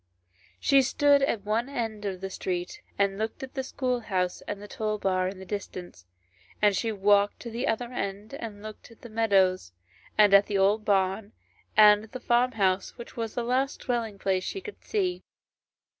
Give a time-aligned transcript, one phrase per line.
[0.59, 4.67] She stood at one end of the street and looked at the schoolhouse and the
[4.67, 6.07] toll bar in the distance,
[6.59, 9.73] and she walked to the other end and looked at the meadows,
[10.17, 11.33] and at an old barn,
[11.77, 15.21] and at the farm house, which was the last dwelling place she could see.